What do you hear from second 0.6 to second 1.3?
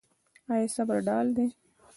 صبر ډال